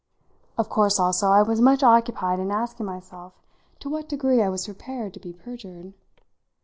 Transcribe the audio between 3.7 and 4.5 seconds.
to what degree I